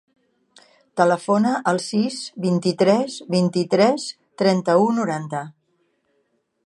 [1.01, 4.09] Telefona al sis, vint-i-tres, vint-i-tres,
[4.43, 5.43] trenta-u, noranta.